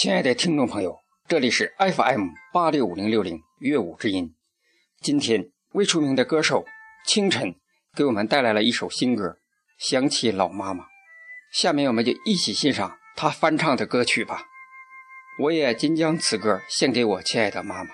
[0.00, 4.32] 亲爱的听众朋友，这里是 FM 八六五零六零乐舞之音。
[5.00, 6.64] 今天，未出名的歌手
[7.04, 7.56] 清晨
[7.96, 9.24] 给我们带来了一首新歌
[9.76, 10.84] 《想起老妈妈》。
[11.52, 14.44] 下面，我们就一起欣赏他翻唱的歌曲吧。
[15.40, 17.90] 我也仅将此歌献给我亲爱的妈妈。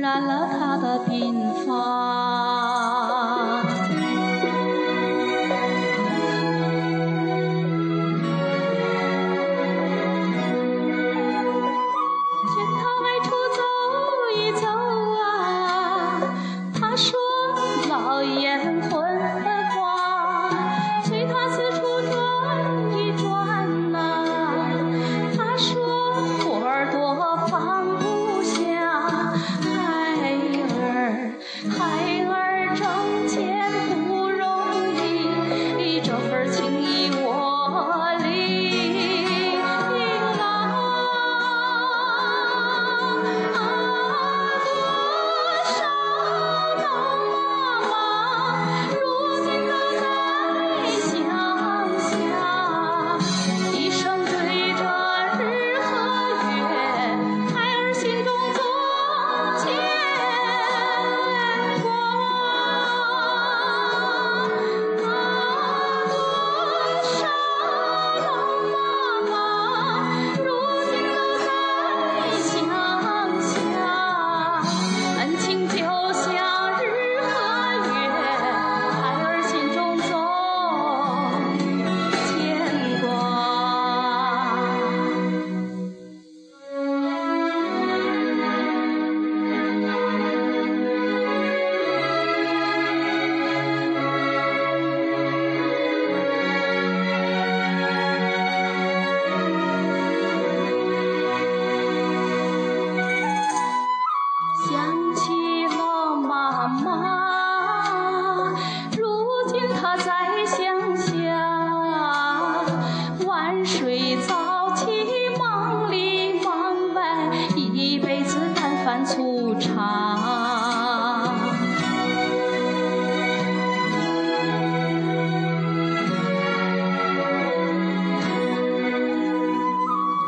[0.00, 2.41] 染了他的鬓发。
[32.74, 33.51] 孩儿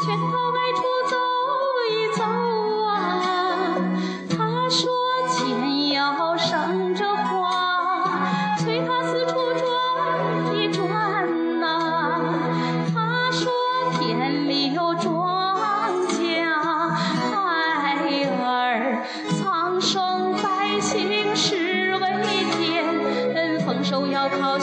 [0.00, 1.16] 劝他外出走
[1.90, 2.22] 一走
[2.86, 2.88] 啊，
[4.30, 4.88] 他说
[5.28, 7.26] 钱要省着花，
[8.58, 9.66] 催他四处转
[10.54, 12.20] 一转呐、
[12.94, 13.50] 他说
[13.98, 16.44] 田里有庄稼，
[17.30, 17.34] 孩
[18.46, 19.02] 儿
[19.36, 22.04] 苍生百姓是为
[22.52, 24.58] 天，丰收要靠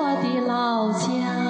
[0.00, 1.47] 我的老家。